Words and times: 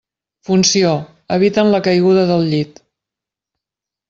Funció: 0.47 0.93
eviten 1.37 1.69
la 1.75 1.83
caiguda 1.89 2.25
del 2.33 2.49
llit. 2.55 2.83